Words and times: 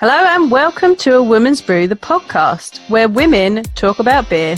Hello 0.00 0.14
and 0.14 0.50
welcome 0.50 0.96
to 0.96 1.16
A 1.16 1.22
Woman's 1.22 1.60
Brew, 1.60 1.86
the 1.86 1.94
podcast, 1.94 2.78
where 2.88 3.06
women 3.06 3.62
talk 3.74 3.98
about 3.98 4.30
beer. 4.30 4.56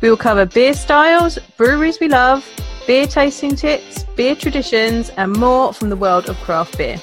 We 0.00 0.08
will 0.08 0.16
cover 0.16 0.46
beer 0.46 0.72
styles, 0.72 1.36
breweries 1.56 1.98
we 1.98 2.06
love, 2.06 2.48
beer 2.86 3.08
tasting 3.08 3.56
tips, 3.56 4.04
beer 4.14 4.36
traditions, 4.36 5.10
and 5.16 5.32
more 5.32 5.72
from 5.72 5.88
the 5.90 5.96
world 5.96 6.28
of 6.28 6.36
craft 6.42 6.78
beer. 6.78 7.00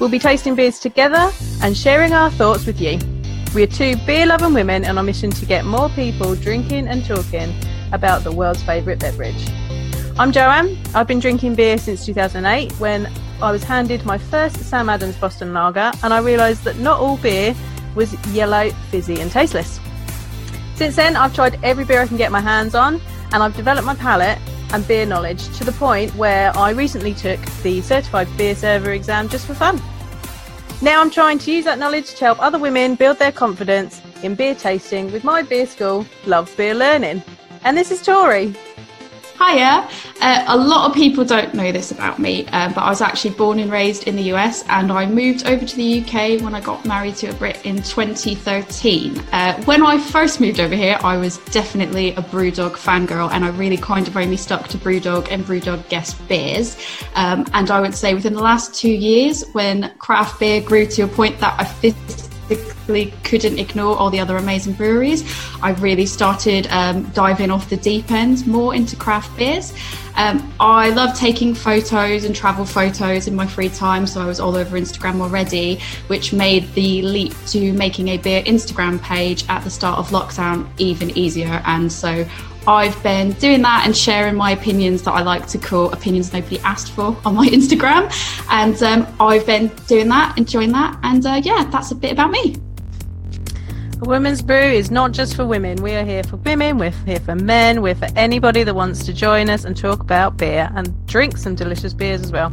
We'll 0.00 0.08
be 0.08 0.18
tasting 0.18 0.56
beers 0.56 0.80
together 0.80 1.30
and 1.62 1.76
sharing 1.76 2.12
our 2.12 2.28
thoughts 2.28 2.66
with 2.66 2.80
you. 2.80 2.98
We 3.54 3.62
are 3.62 3.68
two 3.68 3.94
beer 4.04 4.26
loving 4.26 4.52
women 4.52 4.84
on 4.84 4.98
a 4.98 5.02
mission 5.04 5.30
to 5.30 5.46
get 5.46 5.64
more 5.64 5.90
people 5.90 6.34
drinking 6.34 6.88
and 6.88 7.06
talking 7.06 7.54
about 7.92 8.24
the 8.24 8.32
world's 8.32 8.64
favourite 8.64 8.98
beverage. 8.98 9.48
I'm 10.18 10.32
Joanne. 10.32 10.76
I've 10.92 11.06
been 11.06 11.20
drinking 11.20 11.54
beer 11.54 11.78
since 11.78 12.04
2008 12.04 12.72
when 12.80 13.08
I 13.42 13.52
was 13.52 13.64
handed 13.64 14.04
my 14.04 14.18
first 14.18 14.56
Sam 14.56 14.90
Adams 14.90 15.16
Boston 15.16 15.54
Lager 15.54 15.92
and 16.02 16.12
I 16.12 16.20
realised 16.20 16.62
that 16.64 16.76
not 16.76 17.00
all 17.00 17.16
beer 17.16 17.54
was 17.94 18.12
yellow, 18.28 18.70
fizzy, 18.90 19.20
and 19.20 19.30
tasteless. 19.30 19.80
Since 20.74 20.96
then, 20.96 21.16
I've 21.16 21.34
tried 21.34 21.58
every 21.62 21.84
beer 21.84 22.02
I 22.02 22.06
can 22.06 22.18
get 22.18 22.30
my 22.30 22.40
hands 22.40 22.74
on 22.74 23.00
and 23.32 23.42
I've 23.42 23.56
developed 23.56 23.86
my 23.86 23.94
palate 23.94 24.38
and 24.72 24.86
beer 24.86 25.06
knowledge 25.06 25.48
to 25.56 25.64
the 25.64 25.72
point 25.72 26.14
where 26.16 26.54
I 26.56 26.70
recently 26.70 27.14
took 27.14 27.40
the 27.62 27.80
Certified 27.80 28.28
Beer 28.36 28.54
Server 28.54 28.92
exam 28.92 29.28
just 29.28 29.46
for 29.46 29.54
fun. 29.54 29.80
Now 30.82 31.00
I'm 31.00 31.10
trying 31.10 31.38
to 31.38 31.52
use 31.52 31.64
that 31.64 31.78
knowledge 31.78 32.14
to 32.16 32.24
help 32.26 32.42
other 32.42 32.58
women 32.58 32.94
build 32.94 33.18
their 33.18 33.32
confidence 33.32 34.02
in 34.22 34.34
beer 34.34 34.54
tasting 34.54 35.10
with 35.12 35.24
my 35.24 35.42
beer 35.42 35.66
school, 35.66 36.06
Love 36.26 36.54
Beer 36.58 36.74
Learning. 36.74 37.22
And 37.64 37.76
this 37.76 37.90
is 37.90 38.02
Tori. 38.02 38.54
Hiya. 39.40 39.88
Uh, 40.20 40.44
a 40.48 40.56
lot 40.56 40.90
of 40.90 40.94
people 40.94 41.24
don't 41.24 41.54
know 41.54 41.72
this 41.72 41.90
about 41.90 42.18
me, 42.18 42.46
uh, 42.48 42.68
but 42.74 42.82
I 42.82 42.90
was 42.90 43.00
actually 43.00 43.34
born 43.34 43.58
and 43.58 43.72
raised 43.72 44.06
in 44.06 44.14
the 44.14 44.24
US 44.34 44.64
and 44.68 44.92
I 44.92 45.06
moved 45.06 45.46
over 45.46 45.64
to 45.64 45.76
the 45.76 46.00
UK 46.00 46.42
when 46.42 46.54
I 46.54 46.60
got 46.60 46.84
married 46.84 47.16
to 47.16 47.28
a 47.28 47.34
Brit 47.34 47.64
in 47.64 47.76
2013. 47.76 49.18
Uh, 49.32 49.62
when 49.64 49.82
I 49.82 49.98
first 49.98 50.40
moved 50.40 50.60
over 50.60 50.74
here, 50.74 50.98
I 51.02 51.16
was 51.16 51.38
definitely 51.46 52.10
a 52.10 52.22
Brewdog 52.22 52.72
fangirl 52.72 53.30
and 53.32 53.44
I 53.44 53.48
really 53.48 53.78
kind 53.78 54.06
of 54.06 54.16
only 54.16 54.36
stuck 54.36 54.68
to 54.68 54.78
Brewdog 54.78 55.28
and 55.30 55.42
Brewdog 55.44 55.88
guest 55.88 56.16
beers. 56.28 56.76
Um, 57.14 57.46
and 57.54 57.70
I 57.70 57.80
would 57.80 57.94
say 57.94 58.12
within 58.12 58.34
the 58.34 58.42
last 58.42 58.74
two 58.74 58.92
years, 58.92 59.42
when 59.52 59.94
craft 59.98 60.38
beer 60.38 60.60
grew 60.60 60.86
to 60.86 61.02
a 61.02 61.08
point 61.08 61.40
that 61.40 61.58
I 61.58 61.64
physically 62.56 63.12
couldn't 63.22 63.58
ignore 63.58 63.96
all 63.96 64.10
the 64.10 64.18
other 64.18 64.36
amazing 64.36 64.72
breweries. 64.72 65.24
I 65.62 65.70
really 65.72 66.06
started 66.06 66.66
um, 66.70 67.04
diving 67.10 67.50
off 67.50 67.70
the 67.70 67.76
deep 67.76 68.10
end 68.10 68.46
more 68.46 68.74
into 68.74 68.96
craft 68.96 69.36
beers. 69.36 69.72
Um, 70.20 70.52
I 70.60 70.90
love 70.90 71.16
taking 71.16 71.54
photos 71.54 72.24
and 72.24 72.36
travel 72.36 72.66
photos 72.66 73.26
in 73.26 73.34
my 73.34 73.46
free 73.46 73.70
time, 73.70 74.06
so 74.06 74.20
I 74.20 74.26
was 74.26 74.38
all 74.38 74.54
over 74.54 74.78
Instagram 74.78 75.22
already, 75.22 75.80
which 76.08 76.34
made 76.34 76.70
the 76.74 77.00
leap 77.00 77.32
to 77.46 77.72
making 77.72 78.08
a 78.08 78.18
beer 78.18 78.42
Instagram 78.42 79.00
page 79.00 79.46
at 79.48 79.64
the 79.64 79.70
start 79.70 79.98
of 79.98 80.10
lockdown 80.10 80.68
even 80.76 81.16
easier. 81.16 81.62
And 81.64 81.90
so 81.90 82.28
I've 82.66 83.02
been 83.02 83.32
doing 83.32 83.62
that 83.62 83.86
and 83.86 83.96
sharing 83.96 84.34
my 84.34 84.50
opinions 84.50 85.00
that 85.04 85.12
I 85.12 85.22
like 85.22 85.46
to 85.48 85.58
call 85.58 85.90
opinions 85.90 86.34
nobody 86.34 86.58
asked 86.58 86.92
for 86.92 87.16
on 87.24 87.34
my 87.34 87.48
Instagram. 87.58 88.12
And 88.50 88.80
um, 88.82 89.16
I've 89.18 89.46
been 89.46 89.68
doing 89.86 90.08
that, 90.08 90.36
enjoying 90.36 90.72
that. 90.72 91.00
And 91.02 91.24
uh, 91.24 91.40
yeah, 91.42 91.66
that's 91.72 91.92
a 91.92 91.94
bit 91.94 92.12
about 92.12 92.30
me. 92.30 92.56
Women's 94.02 94.40
Brew 94.40 94.56
is 94.56 94.90
not 94.90 95.12
just 95.12 95.36
for 95.36 95.46
women. 95.46 95.82
We 95.82 95.94
are 95.94 96.04
here 96.04 96.24
for 96.24 96.36
women, 96.36 96.78
we're 96.78 96.90
here 96.90 97.20
for 97.20 97.34
men, 97.34 97.82
we're 97.82 97.94
for 97.94 98.08
anybody 98.16 98.62
that 98.62 98.74
wants 98.74 99.04
to 99.04 99.12
join 99.12 99.50
us 99.50 99.64
and 99.64 99.76
talk 99.76 100.00
about 100.00 100.38
beer 100.38 100.70
and 100.74 101.06
drink 101.06 101.36
some 101.36 101.54
delicious 101.54 101.92
beers 101.92 102.22
as 102.22 102.32
well. 102.32 102.50